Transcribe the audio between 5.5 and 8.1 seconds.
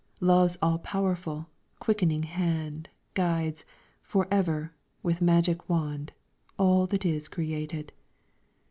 wand All that it has created."